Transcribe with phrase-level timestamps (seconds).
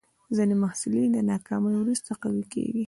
[0.35, 2.79] ځینې محصلین د ناکامۍ وروسته قوي کېږي.